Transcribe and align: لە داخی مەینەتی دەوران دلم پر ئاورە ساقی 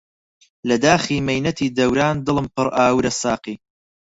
لە 0.69 0.75
داخی 0.85 1.25
مەینەتی 1.27 1.73
دەوران 1.77 2.15
دلم 2.27 2.45
پر 2.55 2.67
ئاورە 2.77 3.11
ساقی 3.21 3.55